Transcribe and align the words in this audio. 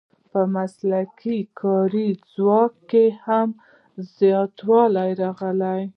په 0.31 0.39
مسلکي 0.55 1.37
کاري 1.59 2.09
ځواک 2.33 2.73
کې 2.89 3.05
هم 3.25 3.49
زیاتوالی 4.17 5.09
راغلی. 5.21 5.81